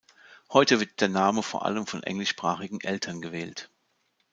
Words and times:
Heute 0.49 0.79
wird 0.79 0.99
der 0.99 1.09
Name 1.09 1.43
vor 1.43 1.63
allem 1.63 1.85
von 1.85 2.01
englischsprachigen 2.01 2.81
Eltern 2.81 3.21
gewählt. 3.21 3.69